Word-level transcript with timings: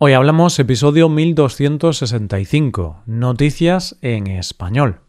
Hoy 0.00 0.12
hablamos 0.12 0.56
episodio 0.60 1.08
1265, 1.08 3.02
Noticias 3.06 3.98
en 4.00 4.28
español. 4.28 5.00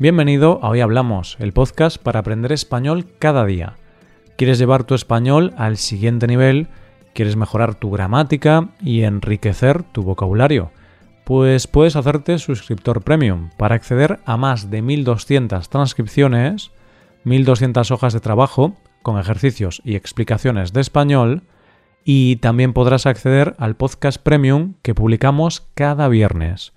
Bienvenido 0.00 0.58
a 0.60 0.70
Hoy 0.70 0.80
Hablamos, 0.80 1.36
el 1.38 1.52
podcast 1.52 1.98
para 2.02 2.18
aprender 2.18 2.50
español 2.50 3.06
cada 3.20 3.44
día. 3.44 3.76
¿Quieres 4.36 4.58
llevar 4.58 4.82
tu 4.82 4.96
español 4.96 5.54
al 5.56 5.76
siguiente 5.76 6.26
nivel? 6.26 6.66
¿Quieres 7.12 7.36
mejorar 7.36 7.76
tu 7.76 7.92
gramática 7.92 8.70
y 8.82 9.02
enriquecer 9.02 9.84
tu 9.84 10.02
vocabulario? 10.02 10.72
Pues 11.24 11.66
puedes 11.66 11.96
hacerte 11.96 12.38
suscriptor 12.38 13.02
premium 13.02 13.48
para 13.56 13.74
acceder 13.74 14.20
a 14.26 14.36
más 14.36 14.70
de 14.70 14.82
1200 14.82 15.70
transcripciones, 15.70 16.70
1200 17.24 17.90
hojas 17.90 18.12
de 18.12 18.20
trabajo 18.20 18.76
con 19.02 19.18
ejercicios 19.18 19.80
y 19.84 19.94
explicaciones 19.94 20.74
de 20.74 20.82
español 20.82 21.42
y 22.04 22.36
también 22.36 22.74
podrás 22.74 23.06
acceder 23.06 23.54
al 23.58 23.74
podcast 23.76 24.22
premium 24.22 24.74
que 24.82 24.94
publicamos 24.94 25.66
cada 25.74 26.08
viernes. 26.08 26.74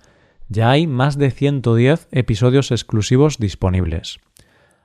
Ya 0.48 0.70
hay 0.70 0.86
más 0.86 1.18
de 1.18 1.30
110 1.30 2.08
episodios 2.10 2.70
exclusivos 2.70 3.36
disponibles. 3.36 4.18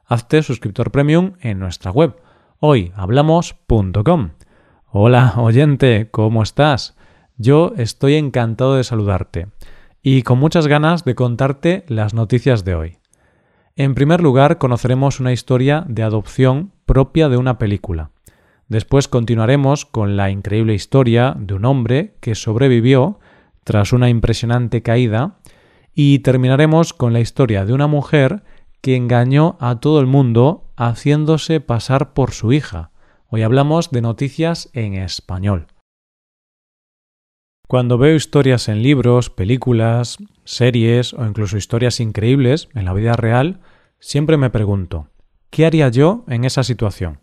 Hazte 0.05 0.43
suscriptor 0.43 0.91
premium 0.91 1.33
en 1.39 1.59
nuestra 1.59 1.89
web 1.89 2.17
hoyhablamos.com. 2.59 4.31
Hola 4.91 5.33
oyente, 5.37 6.09
¿cómo 6.11 6.43
estás? 6.43 6.97
Yo 7.37 7.73
estoy 7.77 8.15
encantado 8.15 8.75
de 8.75 8.83
saludarte 8.83 9.47
y 10.03 10.21
con 10.23 10.37
muchas 10.37 10.67
ganas 10.67 11.05
de 11.05 11.15
contarte 11.15 11.85
las 11.87 12.13
noticias 12.13 12.65
de 12.65 12.75
hoy. 12.75 12.97
En 13.77 13.95
primer 13.95 14.21
lugar, 14.21 14.57
conoceremos 14.57 15.21
una 15.21 15.31
historia 15.31 15.85
de 15.87 16.03
adopción 16.03 16.73
propia 16.85 17.29
de 17.29 17.37
una 17.37 17.57
película. 17.57 18.11
Después 18.67 19.07
continuaremos 19.07 19.85
con 19.85 20.17
la 20.17 20.29
increíble 20.29 20.73
historia 20.73 21.35
de 21.39 21.53
un 21.53 21.65
hombre 21.65 22.15
que 22.19 22.35
sobrevivió 22.35 23.19
tras 23.63 23.93
una 23.93 24.09
impresionante 24.09 24.81
caída 24.81 25.37
y 25.95 26.19
terminaremos 26.19 26.93
con 26.93 27.13
la 27.13 27.21
historia 27.21 27.65
de 27.65 27.73
una 27.73 27.87
mujer 27.87 28.43
que 28.81 28.97
engañó 28.97 29.57
a 29.61 29.79
todo 29.79 30.01
el 30.01 30.07
mundo 30.07 30.65
haciéndose 30.75 31.61
pasar 31.61 32.13
por 32.13 32.31
su 32.31 32.51
hija. 32.51 32.91
Hoy 33.29 33.41
hablamos 33.41 33.89
de 33.91 34.01
noticias 34.01 34.69
en 34.73 34.95
español. 34.95 35.67
Cuando 37.67 37.97
veo 37.97 38.15
historias 38.15 38.67
en 38.69 38.83
libros, 38.83 39.29
películas, 39.29 40.17
series 40.43 41.13
o 41.13 41.25
incluso 41.25 41.57
historias 41.57 41.99
increíbles 41.99 42.69
en 42.75 42.85
la 42.85 42.93
vida 42.93 43.13
real, 43.13 43.61
siempre 43.99 44.37
me 44.37 44.49
pregunto, 44.49 45.07
¿qué 45.49 45.65
haría 45.65 45.89
yo 45.89 46.23
en 46.27 46.43
esa 46.43 46.63
situación? 46.63 47.19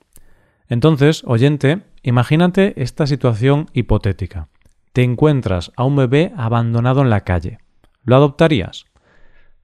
Entonces, 0.69 1.23
oyente, 1.27 1.83
imagínate 2.03 2.81
esta 2.83 3.07
situación 3.07 3.69
hipotética. 3.75 4.49
Te 4.93 5.03
encuentras 5.03 5.73
a 5.77 5.85
un 5.85 5.97
bebé 5.97 6.33
abandonado 6.37 7.03
en 7.03 7.11
la 7.11 7.21
calle. 7.21 7.59
¿Lo 8.03 8.17
adoptarías? 8.17 8.87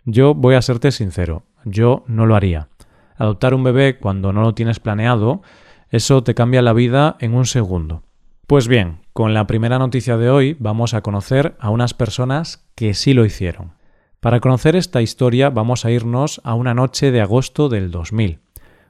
Yo 0.04 0.34
voy 0.34 0.54
a 0.54 0.62
serte 0.62 0.92
sincero, 0.92 1.44
yo 1.64 2.04
no 2.06 2.27
lo 2.27 2.36
haría. 2.36 2.69
Adoptar 3.16 3.54
un 3.54 3.64
bebé 3.64 3.98
cuando 3.98 4.32
no 4.32 4.42
lo 4.42 4.54
tienes 4.54 4.78
planeado, 4.78 5.42
eso 5.91 6.22
te 6.22 6.34
cambia 6.34 6.62
la 6.62 6.74
vida 6.74 7.16
en 7.19 7.34
un 7.34 7.47
segundo. 7.47 8.02
Pues 8.47 8.69
bien, 8.69 9.05
con 9.17 9.33
la 9.33 9.47
primera 9.47 9.78
noticia 9.78 10.19
de 10.19 10.28
hoy 10.28 10.59
vamos 10.59 10.92
a 10.92 11.00
conocer 11.00 11.56
a 11.59 11.70
unas 11.70 11.95
personas 11.95 12.69
que 12.75 12.92
sí 12.92 13.14
lo 13.14 13.25
hicieron. 13.25 13.72
Para 14.20 14.41
conocer 14.41 14.77
esta 14.77 15.00
historia 15.00 15.48
vamos 15.48 15.86
a 15.86 15.91
irnos 15.91 16.42
a 16.45 16.53
una 16.53 16.75
noche 16.75 17.11
de 17.11 17.22
agosto 17.22 17.70
del 17.70 17.91
2000, 17.91 18.41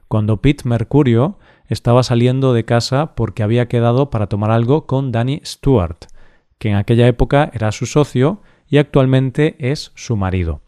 cuando 0.09 0.41
Pete 0.41 0.67
Mercurio 0.67 1.39
estaba 1.69 2.03
saliendo 2.03 2.53
de 2.53 2.65
casa 2.65 3.15
porque 3.15 3.41
había 3.41 3.69
quedado 3.69 4.09
para 4.09 4.27
tomar 4.27 4.51
algo 4.51 4.85
con 4.85 5.13
Danny 5.13 5.39
Stewart, 5.45 6.07
que 6.57 6.71
en 6.71 6.75
aquella 6.75 7.07
época 7.07 7.49
era 7.53 7.71
su 7.71 7.85
socio 7.85 8.41
y 8.67 8.79
actualmente 8.79 9.55
es 9.59 9.93
su 9.95 10.17
marido. 10.17 10.59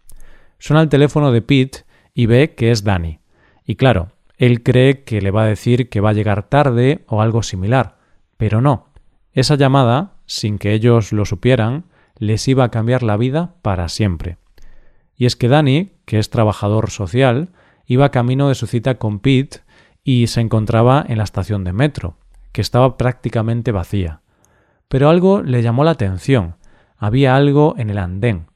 Suena 0.58 0.82
el 0.84 0.88
teléfono 0.88 1.34
de 1.34 1.42
Pete 1.42 1.80
y 2.14 2.28
ve 2.28 2.56
que 2.56 2.72
es 2.72 2.86
Danny. 2.86 3.20
Y 3.66 3.76
claro, 3.76 4.14
él 4.38 4.64
cree 4.64 5.04
que 5.04 5.20
le 5.20 5.32
va 5.32 5.44
a 5.44 5.48
decir 5.48 5.90
que 5.90 6.00
va 6.00 6.12
a 6.12 6.14
llegar 6.14 6.44
tarde 6.44 7.04
o 7.08 7.22
algo 7.22 7.44
similar, 7.44 7.98
pero 8.38 8.62
no. 8.62 8.89
Esa 9.40 9.56
llamada, 9.56 10.16
sin 10.26 10.58
que 10.58 10.74
ellos 10.74 11.14
lo 11.14 11.24
supieran, 11.24 11.86
les 12.18 12.46
iba 12.50 12.66
a 12.66 12.72
cambiar 12.72 13.04
la 13.04 13.16
vida 13.16 13.56
para 13.62 13.88
siempre. 13.88 14.38
Y 15.16 15.28
es 15.28 15.38
que 15.38 15.48
Danny, 15.48 15.94
que 16.04 16.20
es 16.20 16.30
trabajador 16.30 16.90
social, 16.90 17.48
iba 17.86 18.12
camino 18.12 18.50
de 18.50 18.56
su 18.56 18.68
cita 18.68 18.96
con 18.96 19.20
Pete 19.20 19.60
y 20.04 20.28
se 20.28 20.42
encontraba 20.42 21.06
en 21.08 21.20
la 21.20 21.24
estación 21.24 21.64
de 21.64 21.72
metro, 21.72 22.18
que 22.52 22.60
estaba 22.60 22.98
prácticamente 22.98 23.72
vacía. 23.72 24.20
Pero 24.90 25.08
algo 25.08 25.42
le 25.42 25.62
llamó 25.62 25.86
la 25.86 25.92
atención. 25.92 26.58
Había 26.98 27.38
algo 27.38 27.76
en 27.78 27.92
el 27.92 27.98
andén. 27.98 28.48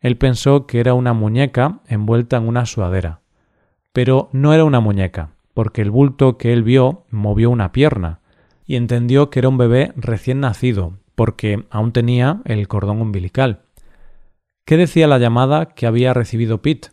Él 0.00 0.18
pensó 0.18 0.66
que 0.66 0.80
era 0.80 0.94
una 0.94 1.12
muñeca 1.12 1.78
envuelta 1.86 2.38
en 2.38 2.48
una 2.48 2.66
sudadera. 2.66 3.20
Pero 3.92 4.28
no 4.32 4.52
era 4.52 4.64
una 4.64 4.80
muñeca, 4.80 5.34
porque 5.54 5.82
el 5.82 5.92
bulto 5.92 6.36
que 6.36 6.52
él 6.52 6.64
vio 6.64 7.04
movió 7.10 7.48
una 7.48 7.70
pierna, 7.70 8.21
y 8.66 8.76
entendió 8.76 9.30
que 9.30 9.40
era 9.40 9.48
un 9.48 9.58
bebé 9.58 9.92
recién 9.96 10.40
nacido, 10.40 10.98
porque 11.14 11.66
aún 11.70 11.92
tenía 11.92 12.40
el 12.44 12.66
cordón 12.68 13.00
umbilical. 13.00 13.62
¿Qué 14.64 14.76
decía 14.76 15.06
la 15.06 15.18
llamada 15.18 15.66
que 15.66 15.86
había 15.86 16.14
recibido 16.14 16.62
Pete? 16.62 16.90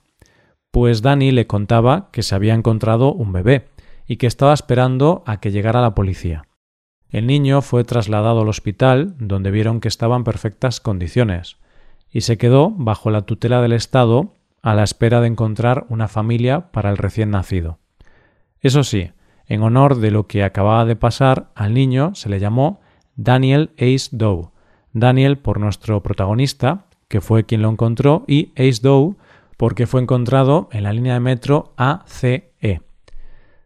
Pues 0.72 1.02
Danny 1.02 1.32
le 1.32 1.48
contaba 1.48 2.10
que 2.12 2.24
se 2.24 2.36
había 2.36 2.54
encontrado 2.54 3.14
un 3.14 3.32
bebé 3.32 3.68
y 4.08 4.18
que 4.18 4.28
estaba 4.28 4.54
esperando 4.54 5.24
a 5.26 5.40
que 5.40 5.52
llegara 5.52 5.82
la 5.82 5.96
policía. 5.96 6.46
El 7.10 7.26
niño 7.28 7.62
fue 7.62 7.84
trasladado 7.84 8.42
al 8.42 8.50
hospital, 8.50 9.16
donde 9.20 9.52
vieron 9.52 9.80
que 9.80 9.88
estaba 9.88 10.16
en 10.16 10.24
perfectas 10.24 10.80
condiciones, 10.80 11.58
y 12.12 12.22
se 12.22 12.38
quedó 12.38 12.72
bajo 12.72 13.10
la 13.10 13.24
tutela 13.24 13.62
del 13.62 13.74
Estado 13.74 14.36
a 14.62 14.76
la 14.76 14.84
espera 14.84 15.22
de 15.22 15.28
encontrar 15.28 15.86
una 15.90 16.08
familia 16.08 16.72
para 16.72 16.90
el 16.90 16.98
recién 16.98 17.32
nacido. 17.32 17.80
Eso 18.62 18.84
sí, 18.84 19.12
en 19.50 19.64
honor 19.64 19.98
de 19.98 20.12
lo 20.12 20.28
que 20.28 20.44
acababa 20.44 20.86
de 20.86 20.96
pasar, 20.96 21.50
al 21.56 21.74
niño 21.74 22.16
se 22.16 22.30
le 22.30 22.40
llamó 22.40 22.80
Daniel 23.16 23.72
Ace 23.78 24.10
Doe. 24.12 24.50
Daniel 24.94 25.38
por 25.38 25.60
nuestro 25.60 26.02
protagonista, 26.02 26.86
que 27.08 27.20
fue 27.20 27.44
quien 27.44 27.62
lo 27.62 27.70
encontró, 27.70 28.24
y 28.28 28.52
Ace 28.56 28.80
Doe 28.82 29.16
porque 29.58 29.88
fue 29.88 30.02
encontrado 30.02 30.70
en 30.72 30.84
la 30.84 30.94
línea 30.94 31.16
de 31.16 31.20
metro 31.20 31.74
ACE. 31.76 32.54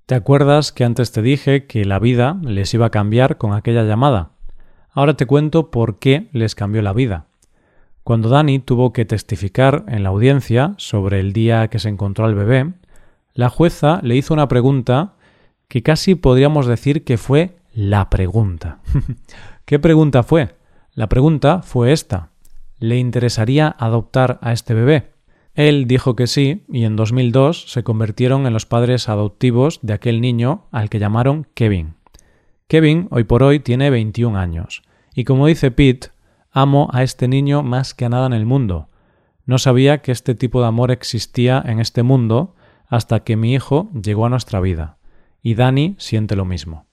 ¿Te 0.05 0.15
acuerdas 0.15 0.71
que 0.71 0.83
antes 0.83 1.11
te 1.11 1.21
dije 1.21 1.65
que 1.65 1.85
la 1.85 1.99
vida 1.99 2.37
les 2.41 2.73
iba 2.73 2.87
a 2.87 2.89
cambiar 2.89 3.37
con 3.37 3.53
aquella 3.53 3.83
llamada? 3.83 4.31
Ahora 4.91 5.15
te 5.15 5.25
cuento 5.25 5.69
por 5.69 5.99
qué 5.99 6.29
les 6.33 6.55
cambió 6.55 6.81
la 6.81 6.93
vida. 6.93 7.27
Cuando 8.03 8.27
Dani 8.29 8.59
tuvo 8.59 8.91
que 8.91 9.05
testificar 9.05 9.85
en 9.87 10.03
la 10.03 10.09
audiencia 10.09 10.73
sobre 10.77 11.19
el 11.19 11.31
día 11.31 11.67
que 11.69 11.79
se 11.79 11.89
encontró 11.89 12.25
al 12.25 12.35
bebé, 12.35 12.73
la 13.33 13.49
jueza 13.49 13.99
le 14.03 14.15
hizo 14.15 14.33
una 14.33 14.47
pregunta 14.47 15.13
que 15.67 15.83
casi 15.83 16.15
podríamos 16.15 16.67
decir 16.67 17.03
que 17.03 17.17
fue 17.17 17.57
la 17.73 18.09
pregunta. 18.09 18.79
¿Qué 19.65 19.79
pregunta 19.79 20.23
fue? 20.23 20.55
La 20.93 21.09
pregunta 21.09 21.61
fue 21.63 21.91
esta. 21.91 22.29
¿Le 22.79 22.97
interesaría 22.97 23.75
adoptar 23.79 24.39
a 24.41 24.53
este 24.53 24.73
bebé? 24.73 25.13
Él 25.55 25.87
dijo 25.87 26.15
que 26.15 26.27
sí 26.27 26.63
y 26.67 26.83
en 26.83 26.95
2002 26.95 27.71
se 27.71 27.83
convirtieron 27.83 28.45
en 28.45 28.53
los 28.53 28.65
padres 28.65 29.09
adoptivos 29.09 29.79
de 29.81 29.93
aquel 29.93 30.21
niño 30.21 30.65
al 30.71 30.89
que 30.89 30.99
llamaron 30.99 31.47
Kevin. 31.53 31.95
Kevin 32.67 33.07
hoy 33.11 33.23
por 33.23 33.43
hoy 33.43 33.59
tiene 33.59 33.89
21 33.89 34.37
años 34.37 34.83
y 35.15 35.25
como 35.25 35.47
dice 35.47 35.71
Pete, 35.71 36.09
amo 36.51 36.89
a 36.91 37.03
este 37.03 37.27
niño 37.27 37.61
más 37.61 37.93
que 37.93 38.05
a 38.05 38.09
nada 38.09 38.25
en 38.27 38.33
el 38.33 38.45
mundo. 38.45 38.89
No 39.45 39.57
sabía 39.57 39.99
que 39.99 40.11
este 40.11 40.35
tipo 40.35 40.61
de 40.61 40.67
amor 40.67 40.91
existía 40.91 41.61
en 41.65 41.79
este 41.79 42.01
mundo 42.01 42.55
hasta 42.87 43.21
que 43.21 43.35
mi 43.35 43.53
hijo 43.53 43.91
llegó 43.93 44.25
a 44.25 44.29
nuestra 44.29 44.59
vida 44.59 44.97
y 45.43 45.53
Dani 45.53 45.95
siente 45.99 46.35
lo 46.35 46.45
mismo. 46.45 46.87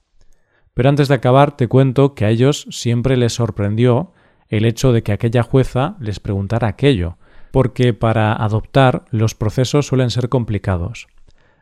Pero 0.74 0.90
antes 0.90 1.08
de 1.08 1.14
acabar 1.14 1.56
te 1.56 1.68
cuento 1.68 2.14
que 2.14 2.26
a 2.26 2.30
ellos 2.30 2.66
siempre 2.70 3.16
les 3.16 3.32
sorprendió 3.32 4.12
el 4.48 4.66
hecho 4.66 4.92
de 4.92 5.02
que 5.02 5.12
aquella 5.12 5.42
jueza 5.42 5.96
les 6.00 6.20
preguntara 6.20 6.68
aquello, 6.68 7.16
porque 7.52 7.94
para 7.94 8.32
adoptar 8.32 9.04
los 9.10 9.34
procesos 9.34 9.86
suelen 9.86 10.10
ser 10.10 10.28
complicados. 10.28 11.06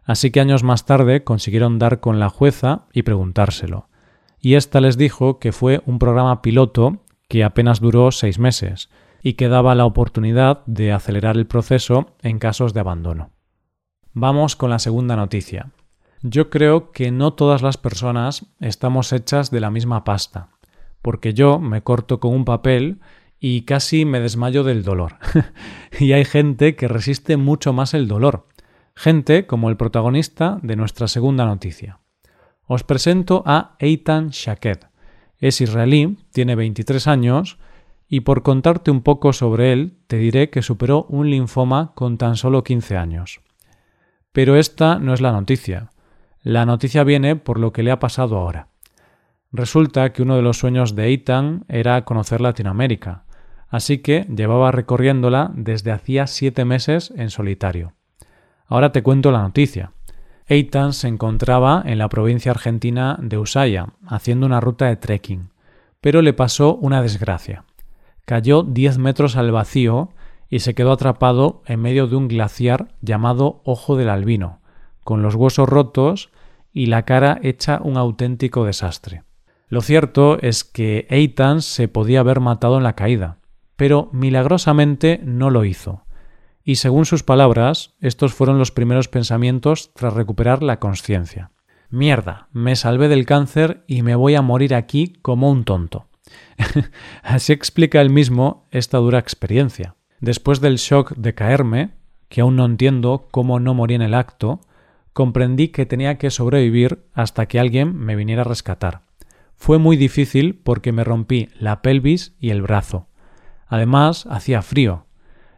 Así 0.04 0.30
que 0.30 0.40
años 0.40 0.64
más 0.64 0.86
tarde 0.86 1.22
consiguieron 1.22 1.78
dar 1.78 2.00
con 2.00 2.18
la 2.18 2.30
jueza 2.30 2.86
y 2.92 3.02
preguntárselo. 3.02 3.88
Y 4.40 4.54
ésta 4.54 4.80
les 4.80 4.96
dijo 4.96 5.38
que 5.38 5.52
fue 5.52 5.82
un 5.84 5.98
programa 5.98 6.40
piloto 6.40 7.02
que 7.28 7.44
apenas 7.44 7.80
duró 7.80 8.10
seis 8.10 8.38
meses 8.38 8.88
y 9.22 9.34
que 9.34 9.48
daba 9.48 9.74
la 9.74 9.84
oportunidad 9.84 10.64
de 10.64 10.92
acelerar 10.92 11.36
el 11.36 11.46
proceso 11.46 12.14
en 12.22 12.38
casos 12.38 12.72
de 12.72 12.80
abandono. 12.80 13.30
Vamos 14.14 14.56
con 14.56 14.70
la 14.70 14.78
segunda 14.78 15.16
noticia. 15.16 15.72
Yo 16.22 16.50
creo 16.50 16.90
que 16.90 17.12
no 17.12 17.34
todas 17.34 17.62
las 17.62 17.76
personas 17.76 18.46
estamos 18.60 19.12
hechas 19.12 19.50
de 19.50 19.60
la 19.60 19.70
misma 19.70 20.02
pasta, 20.02 20.48
porque 21.00 21.32
yo 21.32 21.60
me 21.60 21.82
corto 21.82 22.18
con 22.18 22.34
un 22.34 22.44
papel 22.44 22.98
y 23.38 23.62
casi 23.62 24.04
me 24.04 24.18
desmayo 24.18 24.64
del 24.64 24.82
dolor. 24.82 25.16
y 26.00 26.12
hay 26.12 26.24
gente 26.24 26.74
que 26.74 26.88
resiste 26.88 27.36
mucho 27.36 27.72
más 27.72 27.94
el 27.94 28.08
dolor, 28.08 28.48
gente 28.96 29.46
como 29.46 29.70
el 29.70 29.76
protagonista 29.76 30.58
de 30.62 30.74
nuestra 30.74 31.06
segunda 31.06 31.44
noticia. 31.46 32.00
Os 32.66 32.82
presento 32.82 33.44
a 33.46 33.76
Eitan 33.78 34.30
Shaked. 34.30 34.80
Es 35.38 35.60
israelí, 35.60 36.18
tiene 36.32 36.56
23 36.56 37.06
años 37.06 37.58
y 38.08 38.20
por 38.20 38.42
contarte 38.42 38.90
un 38.90 39.02
poco 39.02 39.32
sobre 39.32 39.72
él, 39.72 39.98
te 40.08 40.16
diré 40.16 40.50
que 40.50 40.62
superó 40.62 41.04
un 41.08 41.30
linfoma 41.30 41.92
con 41.94 42.18
tan 42.18 42.36
solo 42.36 42.64
15 42.64 42.96
años. 42.96 43.40
Pero 44.32 44.56
esta 44.56 44.98
no 44.98 45.14
es 45.14 45.20
la 45.20 45.30
noticia. 45.30 45.90
La 46.48 46.64
noticia 46.64 47.04
viene 47.04 47.36
por 47.36 47.60
lo 47.60 47.74
que 47.74 47.82
le 47.82 47.90
ha 47.90 47.98
pasado 47.98 48.38
ahora. 48.38 48.68
Resulta 49.52 50.14
que 50.14 50.22
uno 50.22 50.34
de 50.34 50.40
los 50.40 50.56
sueños 50.56 50.94
de 50.94 51.04
Eitan 51.04 51.66
era 51.68 52.06
conocer 52.06 52.40
Latinoamérica, 52.40 53.24
así 53.68 53.98
que 53.98 54.26
llevaba 54.34 54.72
recorriéndola 54.72 55.50
desde 55.54 55.92
hacía 55.92 56.26
siete 56.26 56.64
meses 56.64 57.12
en 57.14 57.28
solitario. 57.28 57.92
Ahora 58.66 58.92
te 58.92 59.02
cuento 59.02 59.30
la 59.30 59.42
noticia. 59.42 59.92
Eitan 60.46 60.94
se 60.94 61.08
encontraba 61.08 61.82
en 61.84 61.98
la 61.98 62.08
provincia 62.08 62.52
argentina 62.52 63.18
de 63.20 63.36
Ushuaia, 63.36 63.92
haciendo 64.06 64.46
una 64.46 64.62
ruta 64.62 64.86
de 64.86 64.96
trekking, 64.96 65.50
pero 66.00 66.22
le 66.22 66.32
pasó 66.32 66.76
una 66.76 67.02
desgracia. 67.02 67.64
Cayó 68.24 68.62
diez 68.62 68.96
metros 68.96 69.36
al 69.36 69.52
vacío 69.52 70.14
y 70.48 70.60
se 70.60 70.74
quedó 70.74 70.92
atrapado 70.92 71.60
en 71.66 71.80
medio 71.80 72.06
de 72.06 72.16
un 72.16 72.26
glaciar 72.26 72.88
llamado 73.02 73.60
Ojo 73.64 73.96
del 73.96 74.08
Albino, 74.08 74.60
con 75.04 75.20
los 75.20 75.34
huesos 75.34 75.68
rotos 75.68 76.30
y 76.78 76.86
la 76.86 77.02
cara 77.02 77.40
hecha 77.42 77.80
un 77.82 77.96
auténtico 77.96 78.64
desastre. 78.64 79.24
Lo 79.66 79.80
cierto 79.80 80.38
es 80.40 80.62
que 80.62 81.08
Eitan 81.10 81.60
se 81.60 81.88
podía 81.88 82.20
haber 82.20 82.38
matado 82.38 82.76
en 82.76 82.84
la 82.84 82.92
caída, 82.92 83.38
pero 83.74 84.10
milagrosamente 84.12 85.20
no 85.24 85.50
lo 85.50 85.64
hizo. 85.64 86.04
Y 86.62 86.76
según 86.76 87.04
sus 87.04 87.24
palabras, 87.24 87.96
estos 88.00 88.32
fueron 88.32 88.60
los 88.60 88.70
primeros 88.70 89.08
pensamientos 89.08 89.90
tras 89.92 90.14
recuperar 90.14 90.62
la 90.62 90.78
conciencia. 90.78 91.50
Mierda, 91.90 92.46
me 92.52 92.76
salvé 92.76 93.08
del 93.08 93.26
cáncer 93.26 93.82
y 93.88 94.02
me 94.02 94.14
voy 94.14 94.36
a 94.36 94.42
morir 94.42 94.72
aquí 94.72 95.14
como 95.20 95.50
un 95.50 95.64
tonto. 95.64 96.06
Así 97.24 97.52
explica 97.52 98.00
él 98.00 98.10
mismo 98.10 98.68
esta 98.70 98.98
dura 98.98 99.18
experiencia. 99.18 99.96
Después 100.20 100.60
del 100.60 100.76
shock 100.76 101.16
de 101.16 101.34
caerme, 101.34 101.90
que 102.28 102.40
aún 102.40 102.54
no 102.54 102.66
entiendo 102.66 103.26
cómo 103.32 103.58
no 103.58 103.74
morí 103.74 103.96
en 103.96 104.02
el 104.02 104.14
acto, 104.14 104.60
comprendí 105.18 105.70
que 105.70 105.84
tenía 105.84 106.16
que 106.16 106.30
sobrevivir 106.30 107.02
hasta 107.12 107.46
que 107.46 107.58
alguien 107.58 107.92
me 107.92 108.14
viniera 108.14 108.42
a 108.42 108.44
rescatar. 108.44 109.00
Fue 109.56 109.76
muy 109.76 109.96
difícil 109.96 110.54
porque 110.54 110.92
me 110.92 111.02
rompí 111.02 111.48
la 111.58 111.82
pelvis 111.82 112.36
y 112.38 112.50
el 112.50 112.62
brazo. 112.62 113.08
Además, 113.66 114.28
hacía 114.30 114.62
frío. 114.62 115.06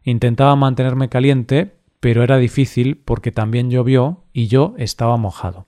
Intentaba 0.03 0.57
mantenerme 0.57 1.11
caliente, 1.11 1.75
pero 2.01 2.23
era 2.23 2.39
difícil 2.39 3.03
porque 3.05 3.33
también 3.33 3.71
llovió 3.71 4.25
y 4.33 4.47
yo 4.47 4.73
estaba 4.79 5.19
mojado. 5.19 5.67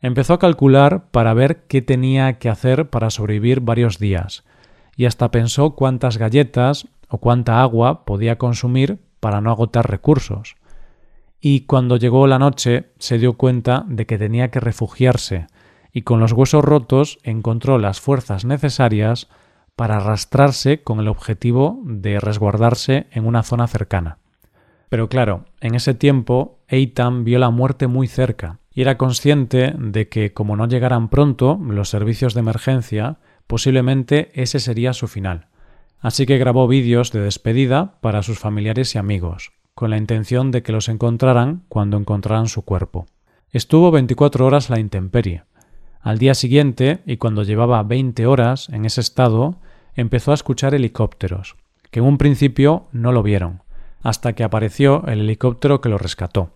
Empezó 0.00 0.34
a 0.34 0.38
calcular 0.38 1.10
para 1.10 1.34
ver 1.34 1.64
qué 1.66 1.82
tenía 1.82 2.38
que 2.38 2.50
hacer 2.50 2.88
para 2.88 3.10
sobrevivir 3.10 3.62
varios 3.62 3.98
días, 3.98 4.44
y 4.96 5.06
hasta 5.06 5.32
pensó 5.32 5.74
cuántas 5.74 6.18
galletas 6.18 6.86
o 7.08 7.18
cuánta 7.18 7.62
agua 7.62 8.04
podía 8.04 8.38
consumir 8.38 9.00
para 9.18 9.40
no 9.40 9.50
agotar 9.50 9.90
recursos. 9.90 10.54
Y 11.44 11.62
cuando 11.62 11.96
llegó 11.96 12.28
la 12.28 12.38
noche 12.38 12.92
se 13.00 13.18
dio 13.18 13.32
cuenta 13.32 13.84
de 13.88 14.06
que 14.06 14.16
tenía 14.16 14.52
que 14.52 14.60
refugiarse, 14.60 15.48
y 15.92 16.02
con 16.02 16.20
los 16.20 16.30
huesos 16.30 16.64
rotos 16.64 17.18
encontró 17.24 17.78
las 17.78 18.00
fuerzas 18.00 18.44
necesarias 18.44 19.28
para 19.74 19.96
arrastrarse 19.96 20.82
con 20.82 21.00
el 21.00 21.08
objetivo 21.08 21.80
de 21.84 22.20
resguardarse 22.20 23.08
en 23.10 23.26
una 23.26 23.42
zona 23.42 23.66
cercana. 23.66 24.18
Pero 24.88 25.08
claro, 25.08 25.46
en 25.60 25.74
ese 25.74 25.94
tiempo 25.94 26.60
Eitan 26.68 27.24
vio 27.24 27.40
la 27.40 27.50
muerte 27.50 27.88
muy 27.88 28.06
cerca 28.06 28.60
y 28.72 28.82
era 28.82 28.96
consciente 28.96 29.74
de 29.76 30.08
que 30.08 30.32
como 30.32 30.54
no 30.54 30.68
llegaran 30.68 31.08
pronto 31.08 31.58
los 31.60 31.88
servicios 31.88 32.34
de 32.34 32.40
emergencia, 32.40 33.18
posiblemente 33.48 34.30
ese 34.40 34.60
sería 34.60 34.92
su 34.92 35.08
final. 35.08 35.48
Así 35.98 36.24
que 36.24 36.38
grabó 36.38 36.68
vídeos 36.68 37.10
de 37.10 37.20
despedida 37.20 37.98
para 38.00 38.22
sus 38.22 38.38
familiares 38.38 38.94
y 38.94 38.98
amigos, 38.98 39.50
con 39.74 39.90
la 39.90 39.96
intención 39.96 40.50
de 40.50 40.62
que 40.62 40.72
los 40.72 40.88
encontraran 40.88 41.64
cuando 41.68 41.96
encontraran 41.96 42.48
su 42.48 42.62
cuerpo. 42.62 43.06
Estuvo 43.50 43.90
24 43.90 44.46
horas 44.46 44.70
la 44.70 44.80
intemperie, 44.80 45.44
al 46.02 46.18
día 46.18 46.34
siguiente, 46.34 47.00
y 47.06 47.16
cuando 47.16 47.44
llevaba 47.44 47.82
veinte 47.84 48.26
horas 48.26 48.68
en 48.70 48.84
ese 48.84 49.00
estado, 49.00 49.60
empezó 49.94 50.32
a 50.32 50.34
escuchar 50.34 50.74
helicópteros, 50.74 51.54
que 51.92 52.00
en 52.00 52.06
un 52.06 52.18
principio 52.18 52.88
no 52.90 53.12
lo 53.12 53.22
vieron, 53.22 53.62
hasta 54.02 54.32
que 54.32 54.42
apareció 54.42 55.06
el 55.06 55.20
helicóptero 55.20 55.80
que 55.80 55.88
lo 55.88 55.98
rescató. 55.98 56.50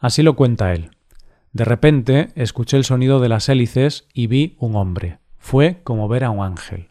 Así 0.00 0.24
lo 0.24 0.34
cuenta 0.34 0.72
él. 0.72 0.90
De 1.52 1.64
repente 1.64 2.30
escuché 2.34 2.76
el 2.76 2.84
sonido 2.84 3.20
de 3.20 3.28
las 3.28 3.48
hélices 3.48 4.08
y 4.12 4.26
vi 4.26 4.56
un 4.58 4.74
hombre. 4.74 5.18
Fue 5.38 5.80
como 5.84 6.08
ver 6.08 6.24
a 6.24 6.30
un 6.30 6.44
ángel. 6.44 6.88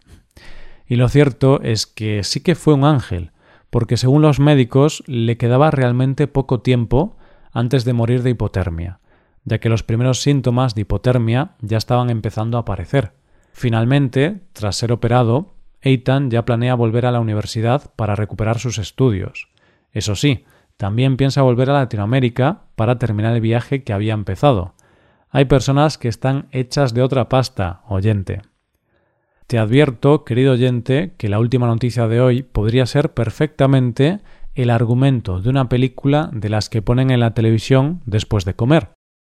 Y 0.88 0.96
lo 0.96 1.10
cierto 1.10 1.62
es 1.62 1.86
que 1.86 2.24
sí 2.24 2.40
que 2.40 2.56
fue 2.56 2.74
un 2.74 2.86
ángel, 2.86 3.32
porque 3.70 3.98
según 3.98 4.22
los 4.22 4.40
médicos 4.40 5.04
le 5.08 5.38
quedaba 5.38 5.72
realmente 5.72 6.28
poco 6.28 6.62
tiempo 6.62 7.18
antes 7.52 7.86
de 7.86 7.94
morir 7.94 8.24
de 8.24 8.32
hipotermia 8.32 9.00
ya 9.48 9.60
que 9.60 9.70
los 9.70 9.82
primeros 9.82 10.22
síntomas 10.22 10.76
de 10.76 10.82
hipotermia 10.82 11.52
ya 11.62 11.78
estaban 11.78 12.10
empezando 12.10 12.58
a 12.58 12.62
aparecer. 12.62 13.14
Finalmente, 13.54 14.42
tras 14.52 14.76
ser 14.76 14.92
operado, 14.92 15.56
Eitan 15.82 16.30
ya 16.30 16.44
planea 16.44 16.76
volver 16.76 17.06
a 17.06 17.14
la 17.14 17.22
universidad 17.22 17.94
para 17.96 18.16
recuperar 18.16 18.60
sus 18.60 18.78
estudios. 18.78 19.48
Eso 19.94 20.16
sí, 20.16 20.44
también 20.76 21.16
piensa 21.16 21.44
volver 21.44 21.70
a 21.70 21.74
Latinoamérica 21.74 22.64
para 22.76 23.00
terminar 23.00 23.36
el 23.36 23.42
viaje 23.42 23.86
que 23.86 23.94
había 23.94 24.14
empezado. 24.14 24.74
Hay 25.30 25.46
personas 25.46 25.98
que 25.98 26.10
están 26.10 26.50
hechas 26.52 26.94
de 26.94 27.02
otra 27.02 27.30
pasta, 27.30 27.84
oyente. 27.88 28.42
Te 29.48 29.58
advierto, 29.58 30.26
querido 30.26 30.52
oyente, 30.52 31.14
que 31.18 31.30
la 31.30 31.40
última 31.40 31.68
noticia 31.68 32.10
de 32.10 32.20
hoy 32.20 32.44
podría 32.44 32.86
ser 32.86 33.14
perfectamente 33.14 34.20
el 34.56 34.70
argumento 34.70 35.40
de 35.40 35.50
una 35.50 35.70
película 35.70 36.30
de 36.34 36.50
las 36.50 36.68
que 36.68 36.82
ponen 36.82 37.12
en 37.12 37.22
la 37.22 37.34
televisión 37.34 38.02
después 38.06 38.44
de 38.44 38.56
comer. 38.56 38.90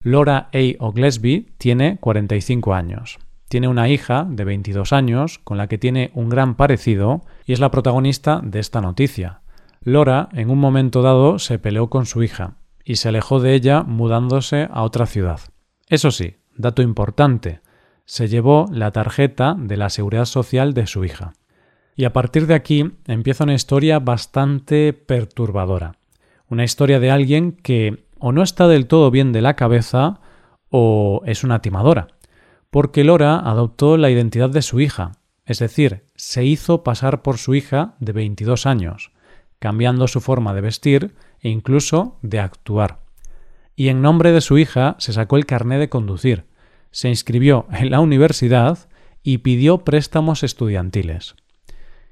Laura 0.04 0.50
A. 0.52 0.84
Oglesby 0.84 1.54
tiene 1.56 1.96
45 1.98 2.74
años. 2.74 3.20
Tiene 3.48 3.68
una 3.68 3.88
hija 3.88 4.26
de 4.28 4.44
22 4.44 4.92
años 4.92 5.38
con 5.38 5.56
la 5.56 5.66
que 5.66 5.78
tiene 5.78 6.10
un 6.12 6.28
gran 6.28 6.56
parecido 6.56 7.22
y 7.46 7.54
es 7.54 7.60
la 7.60 7.70
protagonista 7.70 8.42
de 8.44 8.58
esta 8.58 8.82
noticia. 8.82 9.40
Laura 9.80 10.28
en 10.32 10.50
un 10.50 10.58
momento 10.58 11.00
dado 11.00 11.38
se 11.38 11.58
peleó 11.58 11.88
con 11.88 12.04
su 12.04 12.22
hija 12.22 12.58
y 12.84 12.96
se 12.96 13.08
alejó 13.08 13.40
de 13.40 13.54
ella 13.54 13.82
mudándose 13.82 14.68
a 14.70 14.82
otra 14.82 15.06
ciudad. 15.06 15.40
Eso 15.88 16.10
sí, 16.10 16.36
dato 16.54 16.82
importante, 16.82 17.62
se 18.04 18.28
llevó 18.28 18.66
la 18.70 18.90
tarjeta 18.90 19.54
de 19.58 19.76
la 19.76 19.90
seguridad 19.90 20.24
social 20.24 20.74
de 20.74 20.86
su 20.86 21.04
hija. 21.04 21.34
Y 21.94 22.04
a 22.04 22.12
partir 22.12 22.46
de 22.46 22.54
aquí 22.54 22.92
empieza 23.06 23.44
una 23.44 23.54
historia 23.54 23.98
bastante 23.98 24.92
perturbadora. 24.92 25.96
Una 26.48 26.64
historia 26.64 27.00
de 27.00 27.10
alguien 27.10 27.52
que 27.52 28.06
o 28.18 28.32
no 28.32 28.42
está 28.42 28.68
del 28.68 28.86
todo 28.86 29.10
bien 29.10 29.32
de 29.32 29.42
la 29.42 29.56
cabeza 29.56 30.20
o 30.70 31.22
es 31.26 31.44
una 31.44 31.60
timadora, 31.60 32.08
porque 32.70 33.04
Lora 33.04 33.38
adoptó 33.38 33.96
la 33.96 34.10
identidad 34.10 34.48
de 34.48 34.62
su 34.62 34.80
hija, 34.80 35.12
es 35.44 35.58
decir, 35.58 36.04
se 36.14 36.44
hizo 36.44 36.84
pasar 36.84 37.22
por 37.22 37.38
su 37.38 37.54
hija 37.54 37.94
de 37.98 38.12
22 38.12 38.64
años, 38.64 39.10
cambiando 39.58 40.08
su 40.08 40.20
forma 40.20 40.54
de 40.54 40.60
vestir 40.60 41.14
e 41.40 41.48
incluso 41.48 42.18
de 42.22 42.40
actuar. 42.40 43.00
Y 43.74 43.88
en 43.88 44.02
nombre 44.02 44.32
de 44.32 44.40
su 44.40 44.56
hija 44.56 44.96
se 44.98 45.12
sacó 45.12 45.36
el 45.36 45.46
carné 45.46 45.78
de 45.78 45.88
conducir, 45.88 46.44
se 46.92 47.08
inscribió 47.08 47.66
en 47.72 47.90
la 47.90 48.00
universidad 48.00 48.78
y 49.22 49.38
pidió 49.38 49.78
préstamos 49.78 50.42
estudiantiles. 50.44 51.34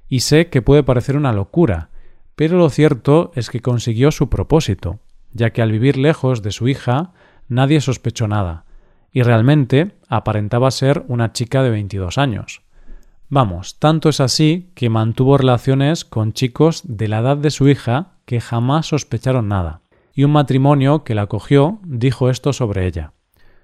Y 0.08 0.20
sé 0.20 0.48
que 0.48 0.62
puede 0.62 0.82
parecer 0.82 1.16
una 1.16 1.32
locura, 1.32 1.90
pero 2.34 2.58
lo 2.58 2.70
cierto 2.70 3.30
es 3.34 3.50
que 3.50 3.60
consiguió 3.60 4.10
su 4.10 4.28
propósito, 4.28 4.98
ya 5.32 5.50
que 5.50 5.62
al 5.62 5.70
vivir 5.70 5.96
lejos 5.96 6.42
de 6.42 6.50
su 6.50 6.68
hija 6.68 7.12
nadie 7.48 7.80
sospechó 7.80 8.26
nada, 8.26 8.64
y 9.12 9.22
realmente 9.22 9.92
aparentaba 10.08 10.70
ser 10.70 11.04
una 11.08 11.32
chica 11.32 11.62
de 11.62 11.70
22 11.70 12.18
años. 12.18 12.62
Vamos, 13.28 13.78
tanto 13.78 14.08
es 14.08 14.20
así 14.20 14.72
que 14.74 14.88
mantuvo 14.88 15.36
relaciones 15.36 16.04
con 16.04 16.32
chicos 16.32 16.82
de 16.84 17.06
la 17.06 17.20
edad 17.20 17.36
de 17.36 17.50
su 17.50 17.68
hija 17.68 18.14
que 18.24 18.40
jamás 18.40 18.86
sospecharon 18.86 19.48
nada, 19.48 19.82
y 20.14 20.24
un 20.24 20.32
matrimonio 20.32 21.04
que 21.04 21.14
la 21.14 21.22
acogió 21.22 21.78
dijo 21.84 22.30
esto 22.30 22.52
sobre 22.52 22.86
ella. 22.86 23.12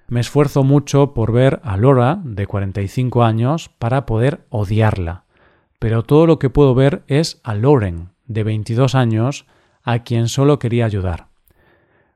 Me 0.09 0.21
esfuerzo 0.21 0.63
mucho 0.63 1.13
por 1.13 1.33
ver 1.33 1.59
a 1.63 1.75
Laura, 1.75 2.21
de 2.23 2.47
45 2.47 3.23
años, 3.23 3.69
para 3.77 4.05
poder 4.05 4.45
odiarla, 4.49 5.25
pero 5.79 6.03
todo 6.03 6.25
lo 6.25 6.39
que 6.39 6.49
puedo 6.49 6.73
ver 6.73 7.03
es 7.07 7.41
a 7.43 7.53
Lauren, 7.55 8.09
de 8.25 8.43
22 8.43 8.95
años, 8.95 9.45
a 9.83 10.03
quien 10.03 10.29
solo 10.29 10.59
quería 10.59 10.85
ayudar. 10.85 11.27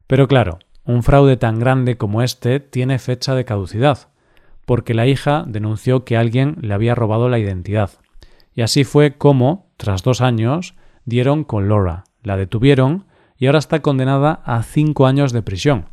Pero 0.08 0.30
claro, 0.30 0.60
un 0.86 1.04
fraude 1.04 1.36
tan 1.36 1.60
grande 1.60 1.98
como 1.98 2.22
este 2.22 2.62
tiene 2.62 2.98
fecha 2.98 3.36
de 3.36 3.44
caducidad, 3.44 4.08
porque 4.66 4.94
la 4.94 5.06
hija 5.06 5.44
denunció 5.46 6.06
que 6.06 6.16
alguien 6.16 6.58
le 6.62 6.74
había 6.74 6.96
robado 6.96 7.28
la 7.28 7.40
identidad. 7.40 7.92
Y 8.54 8.62
así 8.62 8.86
fue 8.86 9.18
como, 9.18 9.68
tras 9.76 10.02
dos 10.02 10.22
años, 10.22 10.76
dieron 11.04 11.44
con 11.44 11.68
Laura, 11.68 12.06
la 12.24 12.38
detuvieron 12.38 13.06
y 13.38 13.48
ahora 13.48 13.60
está 13.60 13.82
condenada 13.82 14.42
a 14.46 14.64
cinco 14.64 15.08
años 15.08 15.34
de 15.34 15.42
prisión. 15.42 15.90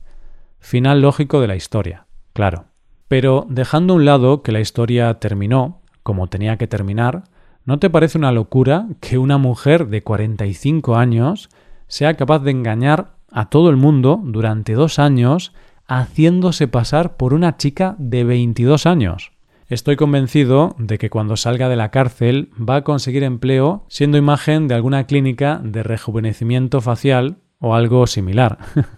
Final 0.60 1.00
lógico 1.00 1.40
de 1.40 1.48
la 1.48 1.56
historia, 1.56 2.06
claro. 2.32 2.66
Pero 3.08 3.46
dejando 3.48 3.94
a 3.94 3.96
un 3.96 4.04
lado 4.04 4.42
que 4.42 4.52
la 4.52 4.60
historia 4.60 5.14
terminó, 5.14 5.80
como 6.02 6.26
tenía 6.26 6.58
que 6.58 6.66
terminar, 6.66 7.24
¿no 7.64 7.78
te 7.78 7.90
parece 7.90 8.18
una 8.18 8.32
locura 8.32 8.86
que 9.00 9.18
una 9.18 9.38
mujer 9.38 9.88
de 9.88 10.02
45 10.02 10.96
años 10.96 11.48
sea 11.86 12.14
capaz 12.14 12.40
de 12.40 12.50
engañar 12.50 13.14
a 13.30 13.48
todo 13.48 13.70
el 13.70 13.76
mundo 13.76 14.20
durante 14.22 14.74
dos 14.74 14.98
años 14.98 15.52
haciéndose 15.86 16.68
pasar 16.68 17.16
por 17.16 17.32
una 17.32 17.56
chica 17.56 17.96
de 17.98 18.24
22 18.24 18.86
años? 18.86 19.32
Estoy 19.68 19.96
convencido 19.96 20.74
de 20.78 20.96
que 20.96 21.10
cuando 21.10 21.36
salga 21.36 21.68
de 21.68 21.76
la 21.76 21.90
cárcel 21.90 22.50
va 22.58 22.76
a 22.76 22.84
conseguir 22.84 23.22
empleo 23.22 23.84
siendo 23.88 24.16
imagen 24.16 24.66
de 24.66 24.74
alguna 24.74 25.04
clínica 25.04 25.60
de 25.62 25.82
rejuvenecimiento 25.82 26.80
facial 26.80 27.36
o 27.58 27.74
algo 27.74 28.06
similar. 28.06 28.58